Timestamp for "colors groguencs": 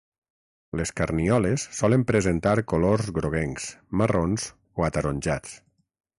2.73-3.69